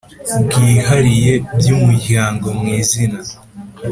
bwihariye 0.43 1.33
by 1.57 1.67
umuryango 1.75 2.45
mu 2.57 2.65
izina 2.79 3.19